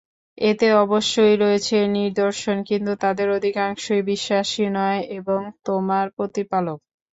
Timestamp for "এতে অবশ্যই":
0.37-1.35